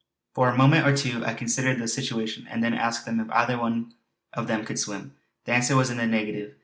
[0.33, 3.59] For a moment or two I considered the situation, and then asked them if either
[4.33, 5.13] of them could swim.
[5.45, 6.55] The answer was in the negative.